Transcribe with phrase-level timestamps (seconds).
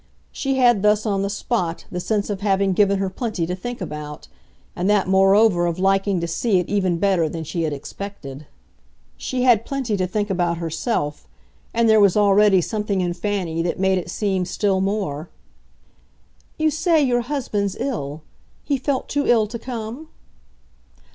[0.31, 3.81] She had thus, on the spot, the sense of having given her plenty to think
[3.81, 4.27] about,
[4.75, 8.47] and that moreover of liking to see it even better than she had expected.
[9.15, 11.27] She had plenty to think about herself,
[11.71, 15.29] and there was already something in Fanny that made it seem still more.
[16.57, 18.23] "You say your husband's ill?
[18.63, 20.07] He felt too ill to come?"